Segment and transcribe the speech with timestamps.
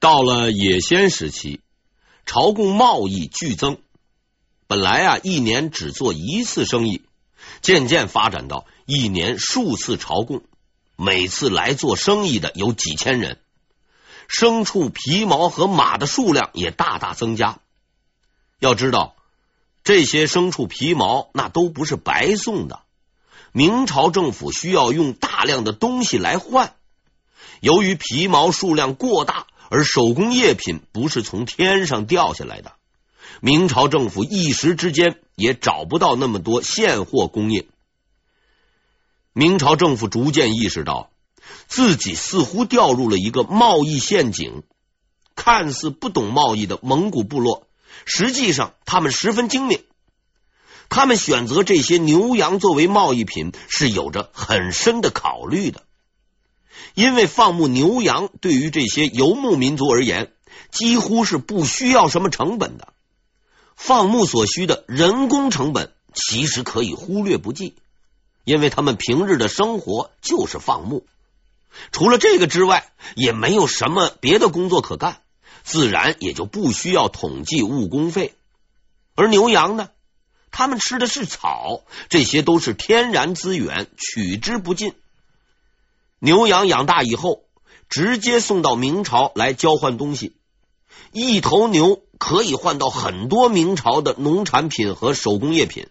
[0.00, 1.60] 到了野先时期，
[2.24, 3.76] 朝贡贸易剧增，
[4.66, 7.02] 本来啊一年只做一次生意，
[7.60, 10.42] 渐渐发展到一年数次朝贡，
[10.96, 13.40] 每次来做生意的有几千人，
[14.26, 17.58] 牲畜、皮毛和马的数量也大大增加。
[18.58, 19.14] 要知道，
[19.84, 22.80] 这些牲畜皮毛那都不是白送的，
[23.52, 26.74] 明朝政府需要用大量的东西来换，
[27.60, 29.46] 由于皮毛数量过大。
[29.70, 32.72] 而手工业品不是从天上掉下来的，
[33.40, 37.66] 明朝政府一时之间也找不到那么多现货供应。
[39.32, 41.10] 明朝政府逐渐意识到，
[41.68, 44.64] 自己似乎掉入了一个贸易陷阱。
[45.36, 47.66] 看似不懂贸易的蒙古部落，
[48.04, 49.84] 实际上他们十分精明。
[50.90, 55.84] 他们选择这些牛羊作为贸易品，是有着很深的考虑的。
[56.94, 60.32] 因为放牧牛羊对于这些游牧民族而言，
[60.70, 62.92] 几乎是不需要什么成本的。
[63.76, 67.74] 放牧所需的人工成本其实可以忽略不计，
[68.44, 71.06] 因为他们平日的生活就是放牧，
[71.92, 75.22] 除了这个之外，也没有什么别的工作可干，
[75.62, 78.34] 自然也就不需要统计务工费。
[79.14, 79.88] 而牛羊呢，
[80.50, 84.94] 他们吃的是草，这些都是天然资源，取之不尽。
[86.20, 87.44] 牛羊养大以后，
[87.88, 90.36] 直接送到明朝来交换东西。
[91.12, 95.88] 一头牛可以换到很多明朝的农产品和手工业品。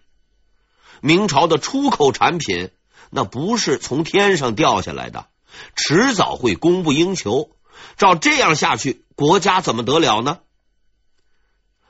[1.02, 2.70] 明朝的出口产品
[3.10, 5.28] 那不是从天上掉下来的，
[5.76, 7.50] 迟早会供不应求。
[7.98, 10.40] 照这样下去，国家怎么得了呢？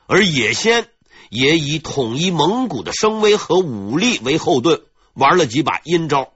[0.06, 0.88] 而野仙
[1.28, 4.82] 也以统一蒙古的声威和武力为后盾，
[5.12, 6.32] 玩了几把阴招。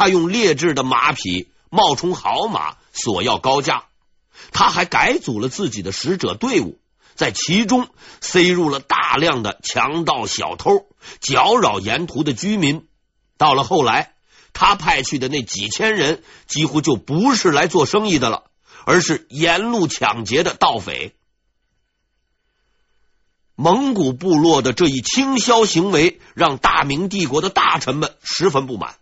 [0.00, 3.84] 他用劣质的马匹冒充好马索要高价，
[4.50, 6.80] 他还改组了自己的使者队伍，
[7.16, 7.86] 在其中
[8.22, 10.86] 塞入了大量的强盗小偷，
[11.20, 12.88] 搅扰沿途的居民。
[13.36, 14.14] 到了后来，
[14.54, 18.44] 他派去的那几千人几乎就不是来做生意的了，
[18.86, 21.14] 而是沿路抢劫的盗匪。
[23.54, 28.94] 蒙古部落的这一倾销行为，让大明帝国的大臣们十分不满。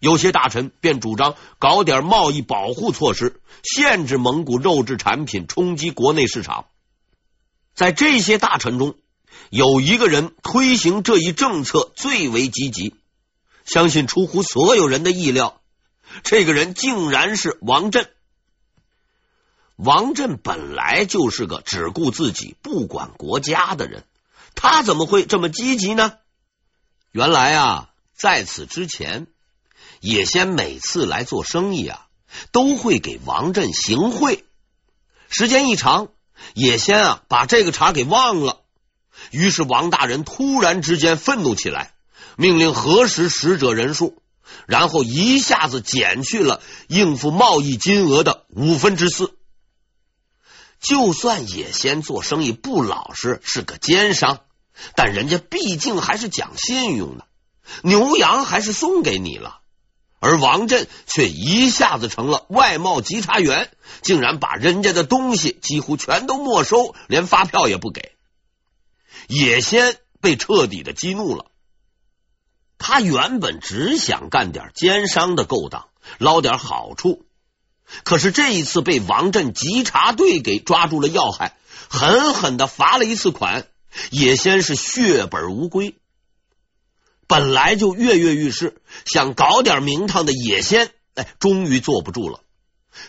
[0.00, 6.66] 有些大臣便主张搞点贸易保护措施，限制蒙古肉质产品冲击国内市场。
[7.74, 8.94] 在这些大臣中，
[9.50, 12.94] 有一个人推行这一政策最为积极，
[13.64, 15.60] 相信出乎所有人的意料，
[16.22, 18.08] 这个人竟然是王振。
[19.74, 24.04] 王振本来就是个只顾自己不管国家的人，
[24.54, 26.18] 他怎么会这么积极呢？
[27.10, 29.26] 原来啊，在此之前。
[30.00, 32.06] 野先每次来做生意啊，
[32.52, 34.44] 都会给王振行贿。
[35.28, 36.08] 时间一长，
[36.54, 38.60] 野先啊把这个茬给忘了。
[39.30, 41.92] 于是王大人突然之间愤怒起来，
[42.36, 44.22] 命令核实使者人数，
[44.66, 49.34] 然后一下子减去了应付贸易金额的五分之四。
[50.80, 54.42] 就算野先做生意不老实，是个奸商，
[54.94, 57.26] 但人家毕竟还是讲信用的，
[57.82, 59.60] 牛羊还是送给你了。
[60.20, 63.70] 而王振却一下子成了外贸稽查员，
[64.02, 68.12] 竟然把人家的东西几乎全都没收，连发票也不给。
[69.28, 71.46] 野先被彻底的激怒了。
[72.78, 77.26] 他原本只想干点奸商的勾当，捞点好处，
[78.04, 81.56] 可是这一次被王振稽查队给抓住了要害，
[81.88, 83.66] 狠狠的罚了一次款，
[84.10, 85.96] 野先是血本无归。
[87.28, 92.42] 本来就跃跃欲试，想搞点名堂的野先，哎，终于坐不住了。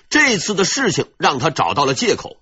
[0.09, 2.35] 这次的事情让他找到了借口，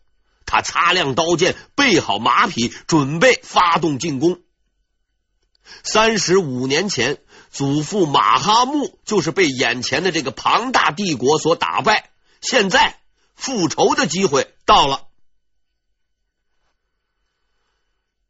[0.47, 4.41] 他擦亮刀剑，备好马匹，准备发动进攻。
[5.83, 7.21] 三十五年前，
[7.51, 12.09] 祖父马哈木就是被眼前的这个庞大帝国所打败，
[12.41, 12.99] 现在
[13.35, 15.03] 复仇的机会到了。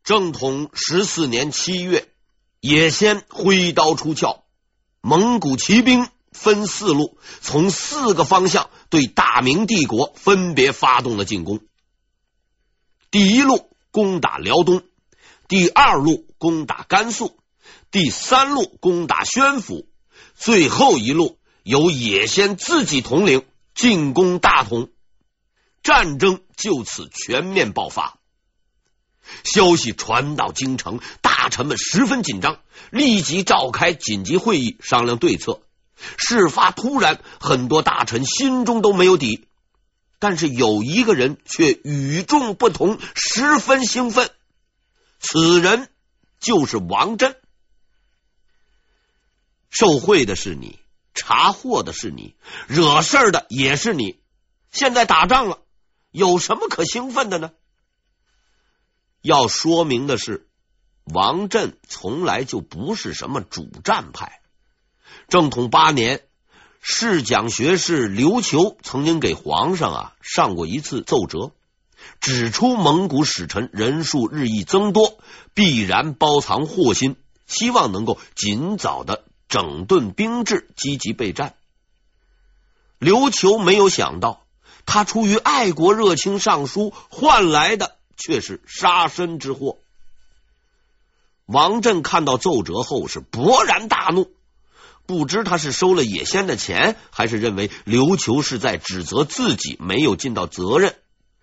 [0.03, 2.11] 正统十四年七月。
[2.67, 4.43] 野先挥刀出鞘，
[4.99, 11.61] 蒙古骑兵分四路，从四个方向对大明帝国分别发动了进攻。
[13.09, 14.83] 第一路攻打辽东，
[15.47, 17.39] 第二路攻打甘肃，
[17.89, 19.87] 第三路攻打宣府，
[20.35, 24.89] 最后一路由野先自己统领进攻大同。
[25.83, 28.19] 战争就此全面爆发。
[29.44, 32.59] 消息传到京城，大臣们十分紧张，
[32.91, 35.62] 立即召开紧急会议商量对策。
[36.18, 39.47] 事发突然，很多大臣心中都没有底。
[40.19, 44.31] 但是有一个人却与众不同，十分兴奋。
[45.19, 45.89] 此人
[46.39, 47.35] 就是王振。
[49.69, 50.80] 受贿的是你，
[51.13, 52.35] 查获的是你，
[52.68, 54.19] 惹事儿的也是你。
[54.71, 55.59] 现在打仗了，
[56.12, 57.51] 有什么可兴奋的呢？
[59.27, 60.47] 要说明的是，
[61.03, 64.39] 王振从来就不是什么主战派。
[65.27, 66.21] 正统八年，
[66.79, 71.51] 侍讲学士刘求曾经给皇上啊上过一次奏折，
[72.21, 75.18] 指出蒙古使臣人数日益增多，
[75.53, 81.56] 必然包藏祸心，希望能够尽早的整顿兵制，积极备战。
[82.97, 84.45] 刘求没有想到，
[84.85, 89.77] 他出于爱国热情上书，换来的却是杀身之祸。
[91.45, 94.29] 王振看到奏折后是勃然大怒。
[95.05, 100.95] 不知他是收了野仙的钱，还是认为刘求是在指责自己没有尽到责任。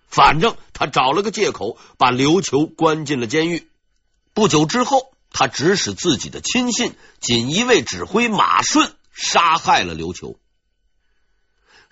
[0.07, 3.67] 反正他找了个借口，把刘求关进了监狱。
[4.35, 10.37] 不久之后，他指使自己的亲信锦衣卫指挥马顺杀害了刘求。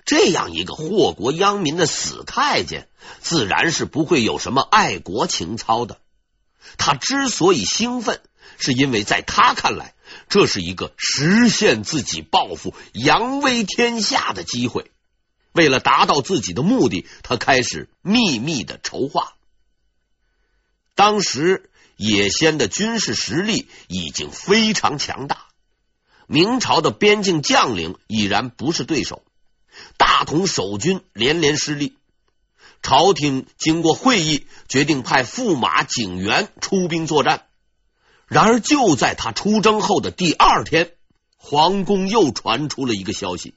[0.05, 2.87] 这样一个祸国殃民的死太监，
[3.21, 5.99] 自然是不会有什么爱国情操的。
[6.77, 8.21] 他之所以兴奋，
[8.57, 9.93] 是因为在他看来。
[10.29, 14.91] 这是一个实现自己抱负、扬威天下的机会。
[15.53, 19.33] 为了达到自己的目的，他开始秘密的筹划。
[20.93, 25.47] 当时野先的军事实力已经非常强大，
[26.27, 29.23] 明朝的边境将领已然不是对手，
[29.97, 31.97] 大同守军连连失利。
[32.81, 37.45] 朝廷经过会议，决定派驸马景元出兵作战。
[38.27, 40.93] 然而，就在他出征后的第二天，
[41.37, 43.53] 皇宫又传出了一个消息。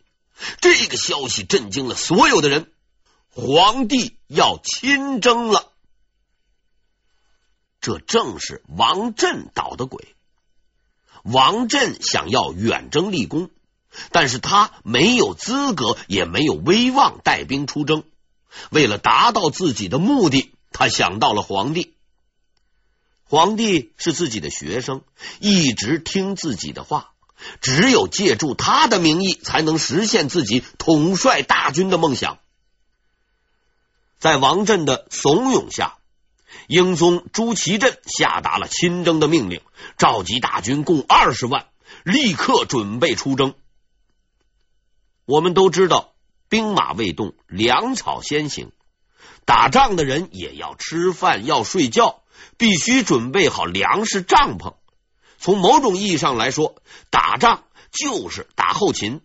[0.61, 2.71] 这个消息震惊了所有的人：
[3.31, 5.73] 皇帝要亲征了。
[7.81, 10.15] 这正是王振捣的鬼。
[11.25, 13.51] 王振想要远征立功，
[14.11, 18.05] 但是他没有资格，也没有威望带兵出征。
[18.71, 21.95] 为了达到自己的目的，他想到了皇帝。
[23.25, 25.03] 皇帝是自己的学生，
[25.41, 27.11] 一直听自己的话，
[27.61, 32.39] 只有借助他的名义，才能实现自己统帅大军的梦想。
[34.19, 35.97] 在王振的怂恿下，
[36.69, 39.61] 英宗朱祁镇下达了亲征的命令，
[39.99, 41.67] 召集大军共二十万，
[42.05, 43.55] 立刻准备出征。
[45.27, 46.15] 我们都知道，
[46.49, 48.73] 兵马未动，粮草先行，
[49.45, 52.23] 打仗的人也要吃饭，要睡觉。
[52.59, 54.75] 必须准备好粮食、帐篷。
[55.39, 56.77] 从某种意义上来说，
[57.11, 59.21] 打仗就是打后勤。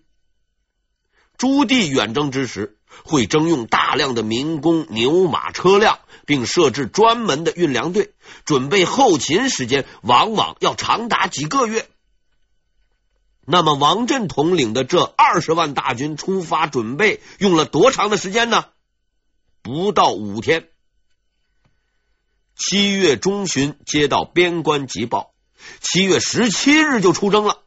[1.37, 8.13] 朱棣远征之时，会征用大量的民工、牛马、车辆，并设置专门的运粮队，
[8.45, 11.89] 准备后勤时间往往要长达几个月。
[13.45, 18.65] 那么，王振统领的这二十万大军出发准备用了多长的时间呢？
[19.61, 20.69] 不到五天。
[22.55, 25.33] 七月中旬接到边关急报，
[25.79, 27.57] 七月十七日就出征了。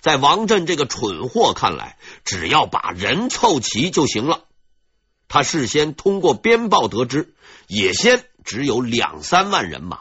[0.00, 4.44] 在王振这个蠢货看来，只要把人凑齐就行了。
[5.28, 7.34] 他事先通过边报得知，
[7.68, 10.00] 野先只有两三万人马，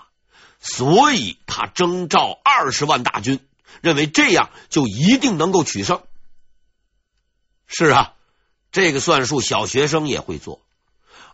[0.60, 3.40] 所以他征召二十万大军，
[3.82, 6.02] 认为这样就一定能够取胜。
[7.68, 8.14] 是啊，
[8.72, 10.62] 这个算术小学生也会做，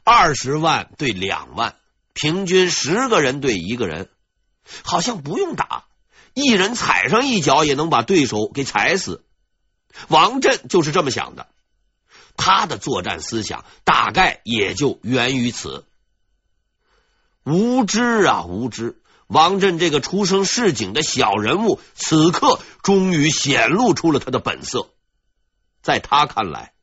[0.03, 1.75] 二十万对两万。
[2.13, 4.10] 平均十个人对一个人，
[4.84, 5.86] 好像不用打，
[6.34, 9.24] 一人踩上一脚也能把对手给踩死。
[10.10, 11.48] 王震就是这么想的，
[12.36, 15.86] 他的作战思想大概也就源于此。
[17.46, 18.99] 无知啊，无知！
[19.29, 24.89] 王振这个出生市井的小人物，此刻终于显露出了他的本色。
[25.83, 26.74] 在他看来，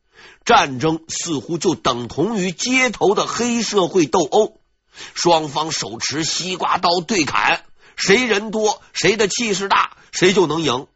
[0.45, 4.61] 战争似乎就等同于街头的黑社会斗殴。
[5.15, 7.65] 双方手持西瓜刀对砍，
[7.97, 10.87] 谁人多，谁的气势大，谁就能赢。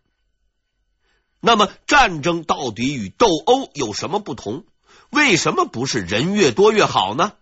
[1.40, 4.66] 那么，战争到底与斗殴有什么不同？
[5.10, 7.32] 为什么不是人越多越好呢？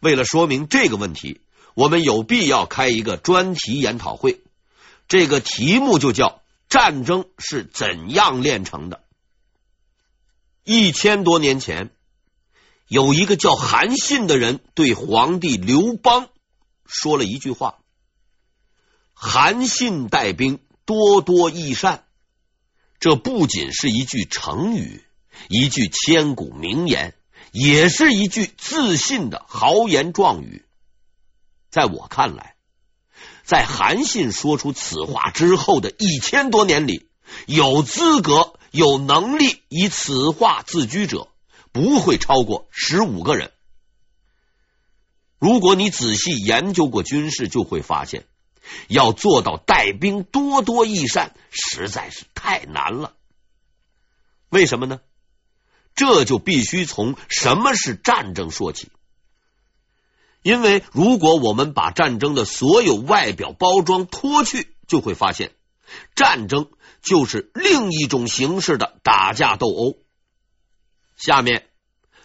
[0.00, 1.40] 为了说明这个问题，
[1.76, 4.40] 我们有必要开一个专题研讨会。
[5.08, 6.40] 这个题目就叫
[6.70, 9.04] “战争是怎样炼成的”。
[10.64, 11.90] 一千多年前。
[12.88, 16.28] 有一个叫韩信的人对皇帝刘邦
[16.86, 17.78] 说了一句话
[19.12, 22.04] ：“韩信带兵多多益善。”
[23.00, 25.04] 这不仅是一句成语，
[25.48, 27.14] 一句千古名言，
[27.50, 30.64] 也是一句自信的豪言壮语。
[31.76, 32.56] 在我看来，
[33.44, 37.10] 在韩信说出此话之后的一千多年里，
[37.46, 41.28] 有资格、有能力以此话自居者，
[41.72, 43.52] 不会超过十五个人。
[45.38, 48.24] 如果你仔细研究过军事，就会发现，
[48.88, 53.12] 要做到带兵多多益善，实在是太难了。
[54.48, 55.00] 为什么呢？
[55.94, 58.90] 这就必须从什么是战争说起。
[60.46, 65.50] 因为如果我们把战争的所有外表包装脱去，就会发现，
[66.14, 66.68] 战争
[67.02, 69.96] 就是另一种形式的打架斗殴。
[71.16, 71.66] 下面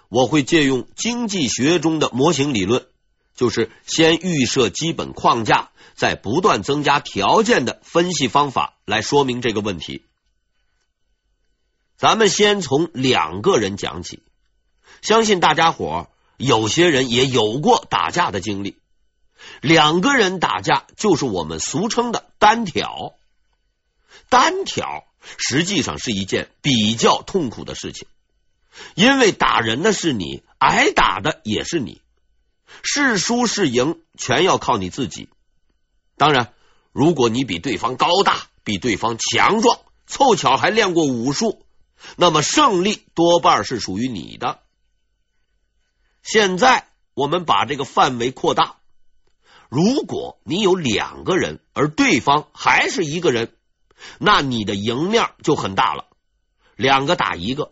[0.07, 2.85] 我会借用经济学中的模型理论，
[3.33, 10.05] 就是先预设基本框架，再不断增加条件的分析方法来说明这个问题。
[11.97, 14.21] 咱们先从两个人讲起，
[15.01, 16.07] 相信大家伙
[16.41, 18.77] 有些人也有过打架的经历。
[19.61, 23.13] 两个人打架就是我们俗称的单挑。
[24.29, 25.03] 单挑
[25.37, 28.07] 实际上是一件比较痛苦的事情，
[28.95, 32.01] 因为打人的是你，挨打的也是你，
[32.81, 35.27] 是输是赢全要靠你自己。
[36.17, 36.53] 当然，
[36.93, 41.65] 如果你比对方高大，比对方强壮，凑巧还练过武术。
[42.15, 44.60] 那么胜利多半是属于你的。
[46.23, 48.77] 现在我们把这个范围扩大，
[49.69, 53.53] 如果你有两个人，而对方还是一个人，
[54.19, 56.07] 那你的赢面就很大了。
[56.75, 57.71] 两个打一个，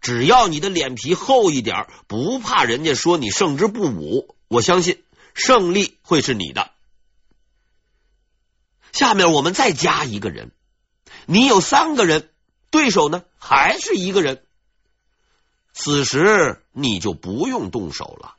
[0.00, 5.02] 只要你的脸皮厚一点，不怕人家说你胜之不武，我相信
[5.34, 6.70] 胜利会是你的。
[8.92, 10.52] 下面我们再加一个人，
[11.26, 12.30] 你有三个人。
[12.68, 14.45] 对手呢，还是一个人。
[15.78, 18.36] 此时你就不用动手了，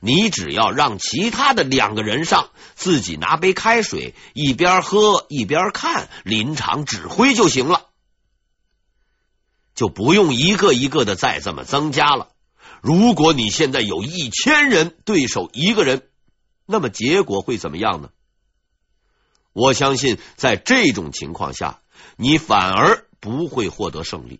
[0.00, 7.88] 你只要让其他的两个人上，自己拿杯开水，一边喝一边看，临场指挥就行了，
[9.74, 12.30] 就不用一个一个的再这么增加了。
[12.80, 16.08] 如果你现在有一千人，对手一个人，
[16.64, 18.08] 那么结果会怎么样呢？
[19.52, 21.82] 我相信，在这种情况下，
[22.16, 23.04] 你反而。
[23.20, 24.38] 不会获得胜利，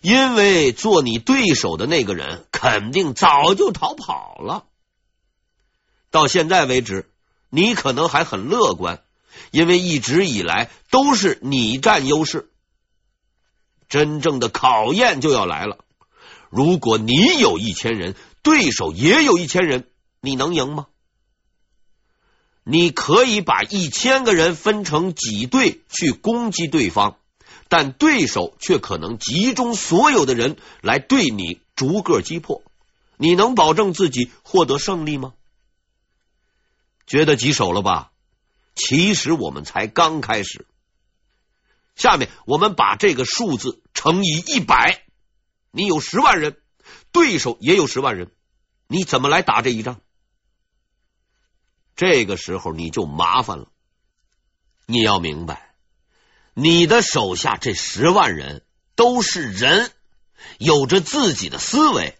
[0.00, 4.64] 因为做你对手的那个人肯定早就逃跑了。
[6.10, 7.10] 到现在为止，
[7.50, 9.02] 你可能还很乐观，
[9.50, 12.50] 因为一直以来都是你占优势。
[13.88, 15.78] 真正的考验就要来了，
[16.50, 19.88] 如果你有一千人，对手也有一千人，
[20.20, 20.86] 你能赢吗？
[22.64, 27.16] 你可以把一千个人分成几队去攻击对方。
[27.68, 32.62] 但对手却可能集中所有的人来对你逐个击破，
[33.16, 35.34] 你能保证自己获得胜利吗？
[37.06, 38.10] 觉得棘手了吧？
[38.74, 40.66] 其实我们才刚开始。
[41.94, 45.04] 下面我们把这个数字乘以一百，
[45.70, 46.56] 你有十万人，
[47.12, 48.30] 对手也有十万人，
[48.86, 50.00] 你怎么来打这一仗？
[51.96, 53.66] 这个时候你就麻烦了，
[54.86, 55.67] 你要明白。
[56.60, 58.62] 你的手下这十万人
[58.96, 59.92] 都是人，
[60.58, 62.18] 有着自己的思维，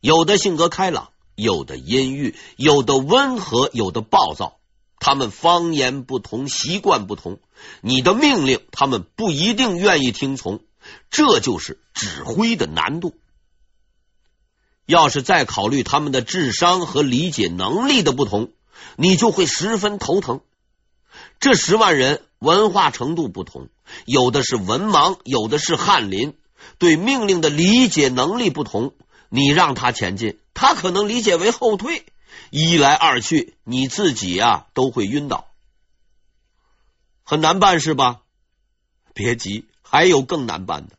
[0.00, 4.58] 有的性格开朗，有的阴郁，有的温和，有的暴躁。
[4.98, 7.40] 他们方言不同，习惯不同，
[7.82, 10.60] 你的命令他们不一定愿意听从，
[11.10, 13.14] 这就是指挥的难度。
[14.86, 18.50] 要是再考虑他们的智商和理解能力的不同，
[18.96, 20.40] 你就会十分头疼。
[21.42, 22.22] 这十万人。
[22.38, 23.68] 文化程度不同，
[24.04, 26.36] 有的是文盲，有的是翰林，
[26.78, 28.96] 对命令的理解能力不同。
[29.28, 32.04] 你让他前进，他可能理解为后退。
[32.50, 35.52] 一来二去，你自己呀都会晕倒，
[37.22, 38.22] 很难办是吧？
[39.14, 40.96] 别急，还有更难办的。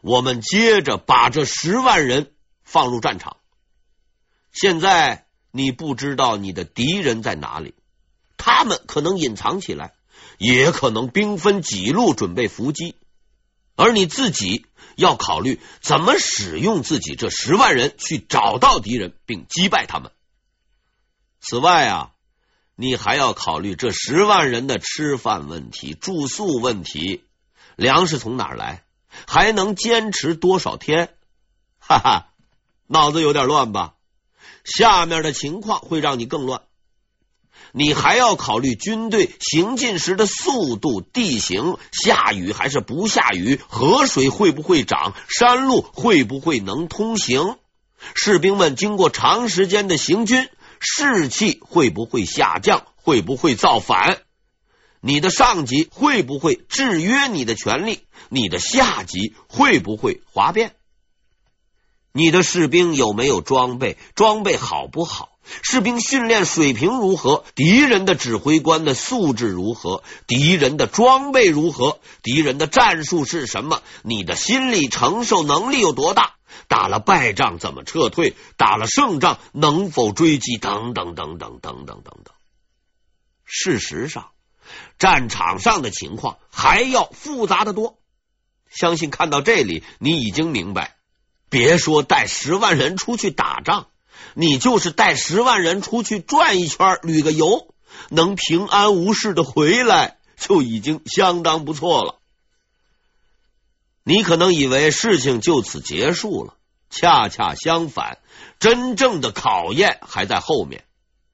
[0.00, 2.32] 我们接着把这十万人
[2.64, 3.36] 放入战场。
[4.50, 7.74] 现在你不知道你的敌人在哪里，
[8.42, 9.94] 他们可能隐藏起来。
[10.38, 12.96] 也可能兵分几路准备伏击，
[13.76, 20.10] 而你自己要考虑怎么使用自己这十万人去找到敌人并击败他们。
[21.40, 22.10] 此外啊，
[22.74, 27.22] 你还要考虑这十万人的吃饭问题、住宿问题，
[27.76, 28.82] 粮食从哪儿来，
[29.28, 31.14] 还能坚持多少天？
[31.78, 32.32] 哈哈，
[32.88, 33.94] 脑子有点乱吧？
[34.64, 36.62] 下面的情况会让你更乱。
[37.74, 47.56] 你还要考虑军队行进时的速度、地形、下雨还是不下雨、河水会不会涨、山路会不会能通行、
[48.14, 50.48] 士兵们经过长时间的行军，
[50.80, 54.18] 士气会不会下降、会不会造反。
[55.00, 58.00] 你的上级会不会制约你的权利？
[58.28, 60.74] 你的下级会不会哗变？
[62.12, 63.96] 你的士兵有没有装备？
[64.14, 65.30] 装备好不好？
[65.62, 67.44] 士兵训练水平如何？
[67.54, 70.02] 敌人的指挥官的素质如何？
[70.26, 71.98] 敌人的装备如何？
[72.22, 73.82] 敌人的战术是什么？
[74.02, 76.34] 你的心理承受能力有多大？
[76.68, 78.36] 打了败仗怎么撤退？
[78.56, 80.58] 打了胜仗能否追击？
[80.58, 82.34] 等等等等等等等等。
[83.44, 84.30] 事实上。
[84.98, 87.98] 战场上的情况还要复杂得多，
[88.70, 90.96] 相信看到这里，你已经明白。
[91.52, 93.88] 别说带十万人出去打仗，
[94.32, 97.68] 你就是带十万人出去转一圈、旅个游，
[98.08, 102.20] 能平安无事的回来，就已经相当不错了。
[104.02, 106.54] 你可能以为事情就此结束了，
[106.88, 108.16] 恰恰相反，
[108.58, 110.84] 真正的考验还在后面。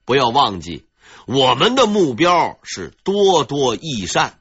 [0.04, 0.84] 不要忘记。
[1.26, 4.40] 我们的目标是多多益善。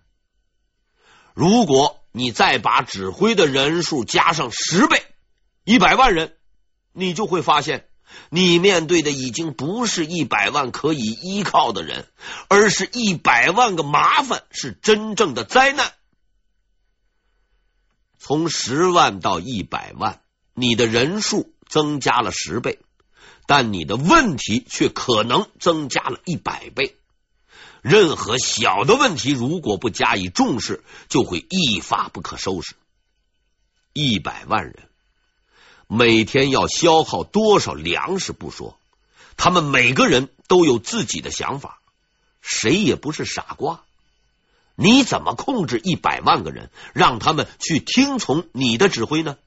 [1.36, 5.04] 如果你再把指挥的人数加上十倍，
[5.68, 6.34] 一百万人，
[6.94, 7.90] 你就会发现，
[8.30, 12.08] 你面对的已经不是一百万可以依靠的人，
[12.48, 15.92] 而是一百万个麻烦，是真正的灾难。
[18.18, 20.22] 从十万到一百万，
[20.54, 22.80] 你的人数增加了十倍。
[23.46, 26.96] 但你的问题却可能增加了一百倍。
[27.82, 32.76] 任何小的问题，如果不加以重视，就会一发不可收拾。
[33.92, 34.87] 一百万人
[35.88, 38.78] 每天要消耗多少粮食不说，
[39.38, 41.80] 他们每个人都有自己的想法，
[42.42, 43.84] 谁也不是傻瓜。
[44.76, 49.38] 你怎么控制一百万个人，让他们去听从你的指挥呢？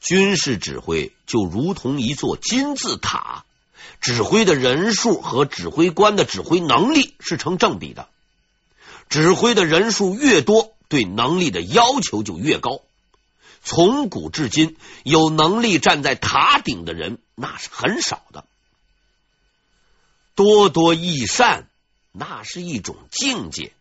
[0.00, 3.44] 军事指挥就如同一座金字塔，
[4.00, 8.08] 指挥的人数和指挥官的指挥能力是成正比的。
[9.08, 12.82] 指挥的人数越多，对能力的要求就越高。
[13.62, 18.44] 从古至今，有能力站在塔顶的人那是很少的。
[20.34, 21.68] 多多益善，
[22.12, 23.72] 那是一种境界，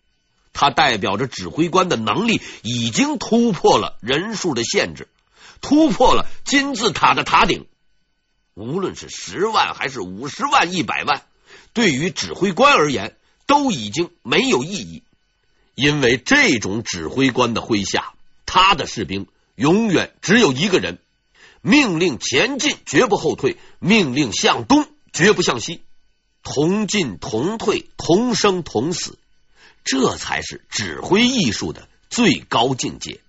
[0.51, 5.07] 它代表着指挥官的能力已经突破了人数的限制。
[5.61, 7.65] 突破了金字塔的塔顶，
[8.53, 11.23] 无论是十万还是五十万、一百万，
[11.73, 15.03] 对于指挥官而言都已经没有意义，
[15.75, 18.13] 因为这种指挥官的麾下，
[18.45, 19.27] 他的士兵
[19.59, 20.97] 永远只有一个人，
[21.61, 25.83] 命令前进绝不后退，命令向东绝不向西，
[26.41, 29.19] 同进同退，同生同死，
[29.83, 33.19] 这才是指挥艺术的最高境界。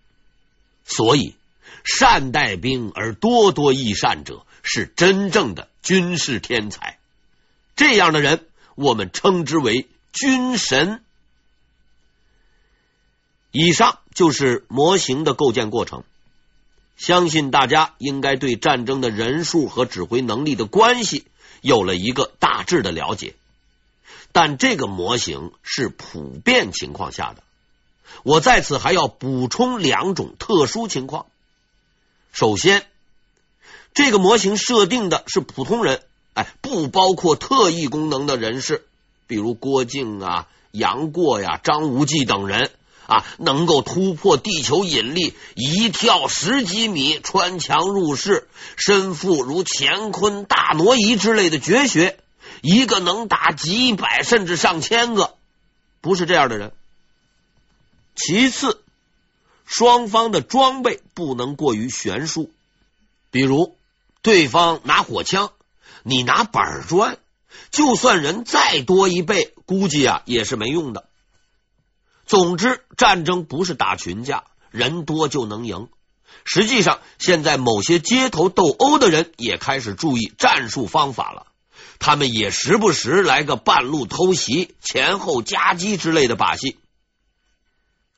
[0.85, 1.35] 所以。
[1.83, 6.99] 善带兵而多多益善者，是真正的军事天才。
[7.75, 11.03] 这样的人，我们称之为军神。
[13.51, 16.05] 以上就是模型的构建过程。
[17.01, 21.25] 相信大家应该对战争的人数和指挥能力的关系
[21.63, 23.37] 有了一个大致的了解。
[24.33, 27.43] 但这个模型是普遍情况下的，
[28.23, 31.25] 我在此还要补充两种特殊情况。
[32.33, 32.85] 首先，
[33.95, 36.03] 这个模型设定的是普通人，
[36.35, 38.87] 哎，不包括特异功能的人士，
[39.27, 42.71] 比如郭靖啊、杨过呀、张无忌等人
[43.11, 52.19] 啊，能够突破地球引力，一跳十几米，穿墙入室，身负如乾坤大挪移之类的绝学，
[52.63, 55.35] 一个能打几百甚至上千个，
[56.01, 56.73] 不是这样的人。
[58.15, 58.83] 其次。
[59.73, 62.51] 双方的装备不能过于悬殊，
[63.31, 63.77] 比如
[64.21, 65.53] 对方拿火枪，
[66.03, 67.19] 你拿板砖，
[67.71, 71.05] 就算人再多一倍，估计啊也是没用的。
[72.31, 75.89] 总之，战争不是打群架，人多就能赢。
[76.45, 81.49] 实际上，现在某些街头斗殴的人也开始注意战术方法了，
[81.99, 86.79] 他们也时不时来个半路偷袭、前后夹击之类的把戏。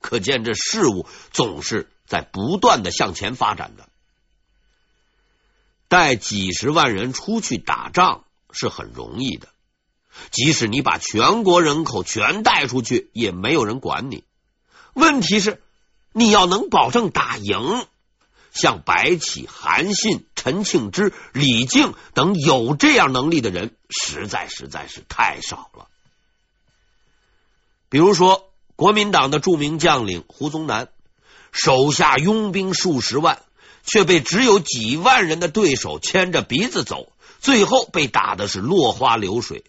[0.03, 3.89] 可见这事物总是在不断的向前发展的。
[5.89, 9.49] 带几十万人出去打仗是很容易的，
[10.31, 14.25] 即使你把全国人口全带出去，也没有人管你。
[14.95, 15.63] 问题是，
[16.13, 17.87] 你要能保证打赢。
[18.53, 25.89] 像白起、韩信、陈庆之、李靖等有这样能力的人，实在实在是太少了。
[27.89, 30.89] 比如说，国民党的著名将领胡宗南，
[31.51, 33.41] 手下拥兵数十万，
[33.85, 39.65] 却被只有几万人的对手牵着鼻子走，最后被打的是落花流水。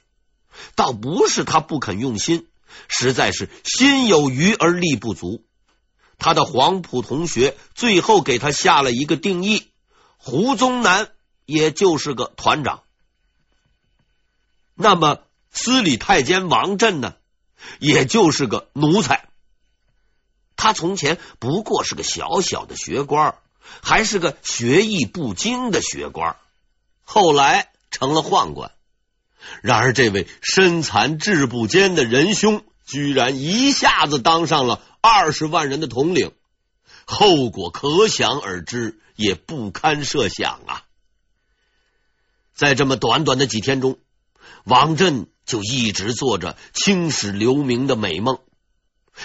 [0.76, 2.48] 倒不是他不肯用心，
[2.88, 5.44] 实在是心有余而力不足。
[6.18, 9.68] 他的黄埔同学最后给他下了一个定义：
[10.18, 11.10] 胡宗南
[11.46, 12.84] 也就是个团长。
[14.76, 15.20] 那么
[15.52, 17.16] 司礼太监王震呢，
[17.80, 19.28] 也就是个奴才。
[20.56, 23.36] 他从前不过是个小小的学官，
[23.82, 26.38] 还是个学艺不精的学官，
[27.04, 28.72] 后来成了宦官。
[29.62, 36.32] 然而，这位身残志不坚的仁兄，居然一下子当上了二十万人的统领，
[37.06, 40.84] 后果可想而知，也不堪设想啊！
[42.56, 43.97] 在这么短短的几天中，
[44.63, 48.39] 王震就一直做着青史留名的美梦。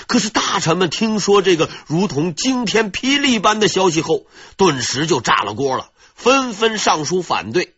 [0.07, 4.26] 可是，大臣们听说这个如同惊天霹雳般的消息后，
[4.57, 7.74] 顿时就炸了锅了，纷纷上书反对。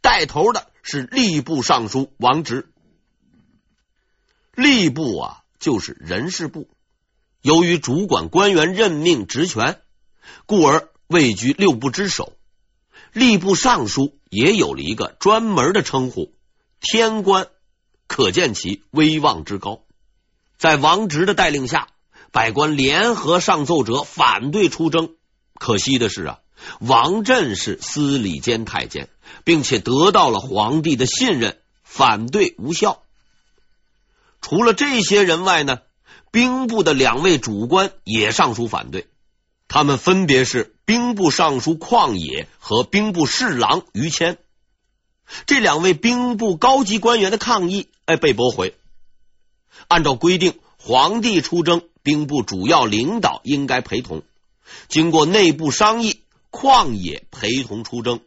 [0.00, 2.68] 带头的是吏部尚书王直。
[4.54, 6.68] 吏部啊，就是人事部，
[7.40, 9.80] 由于主管官员任命职权，
[10.44, 12.36] 故而位居六部之首。
[13.14, 16.34] 吏部尚书也有了一个专门的称呼——
[16.82, 17.48] 天官，
[18.06, 19.84] 可见其威望之高。
[20.58, 21.88] 在王直的带领下，
[22.30, 25.16] 百官联合上奏折反对出征。
[25.54, 26.40] 可惜的是啊，
[26.80, 29.08] 王震是司礼监太监。
[29.44, 33.02] 并且得到了皇帝的信任，反对无效。
[34.40, 35.80] 除了这些人外呢，
[36.30, 39.06] 兵部的两位主官也上书反对。
[39.68, 44.38] 他们分别是兵部尚书旷野和兵部侍郎于谦。
[45.46, 48.74] 这两位兵部高级官员的抗议，哎，被驳回。
[49.88, 54.22] 按照规定，皇帝出征，兵部主要领导应该陪同。
[54.88, 56.20] 经过内部商议，
[56.54, 58.20] 旷野陪同出征。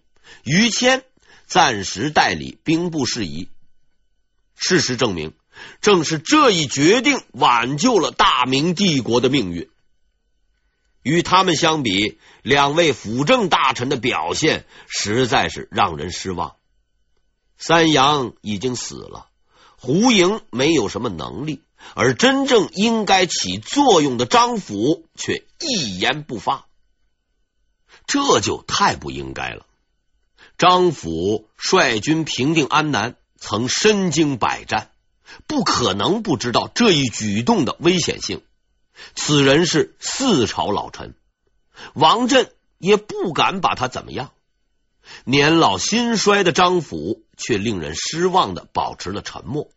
[0.43, 1.05] 于谦
[1.45, 3.47] 暂时代理兵部事宜。
[4.53, 5.33] 事实证明，
[5.79, 9.69] 正是这一决定挽救了大明帝国的命运。
[11.03, 16.57] 与他们相比，两位辅政大臣的表现实在是让人失望。
[17.57, 19.29] 三杨已经死了，
[19.77, 21.61] 胡营没有什么能力，
[21.95, 26.67] 而真正应该起作用的张辅却一言不发，
[28.07, 29.65] 这就太不应该了。
[30.57, 34.89] 张辅率军平定安南，曾身经百战，
[35.45, 38.41] 不可能不知道这一举动的危险性。
[39.13, 41.13] 此人是四朝老臣，
[41.93, 44.31] 王振也不敢把他怎么样。
[45.23, 49.69] 年老心衰的张辅却令人失望的保持了沉默，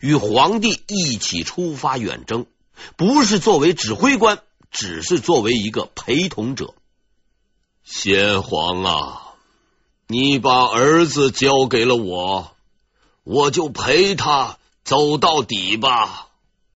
[0.00, 2.46] 与皇帝一起出发远征，
[2.96, 6.74] 不是作为指挥官，只是作为一个陪同者。
[7.86, 9.22] 先皇啊！
[10.08, 12.50] 你把儿子交给了我，
[13.22, 16.25] 我就陪他走到底吧。